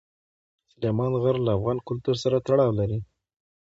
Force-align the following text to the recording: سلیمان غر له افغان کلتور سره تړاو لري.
سلیمان 0.71 1.11
غر 1.21 1.35
له 1.45 1.51
افغان 1.57 1.77
کلتور 1.87 2.15
سره 2.23 2.37
تړاو 2.45 2.71
لري. 2.79 2.99